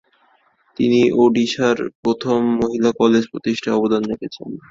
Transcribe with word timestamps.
তিনি 0.77 0.99
ওডিশার 1.15 1.77
প্রথম 2.03 2.39
মহিলা 2.61 2.89
কলেজ 3.01 3.23
প্রতিষ্ঠায় 3.31 3.77
অবদান 3.77 4.01
রেখেছেন। 4.11 4.49